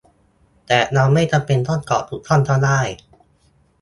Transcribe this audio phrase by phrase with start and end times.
[0.67, 2.79] แต่เราไม่จำเป็นต้องกรอกทุกช่องก็ได้